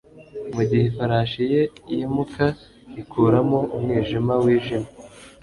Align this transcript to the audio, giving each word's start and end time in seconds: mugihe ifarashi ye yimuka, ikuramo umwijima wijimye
mugihe 0.53 0.83
ifarashi 0.89 1.41
ye 1.53 1.61
yimuka, 1.93 2.45
ikuramo 3.01 3.59
umwijima 3.75 4.33
wijimye 4.43 4.89